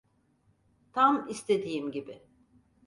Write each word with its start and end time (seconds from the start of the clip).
Tam 0.93 1.27
istediğim 1.29 1.91
gibi. 1.91 2.21